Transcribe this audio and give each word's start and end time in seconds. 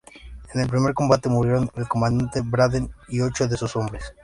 En 0.55 0.59
el 0.59 0.67
primer 0.67 0.95
combate 0.95 1.29
murieron 1.29 1.69
el 1.75 1.87
comandante 1.87 2.41
Braden 2.41 2.89
y 3.07 3.21
ocho 3.21 3.47
de 3.47 3.55
sus 3.55 3.75
hombres. 3.75 4.15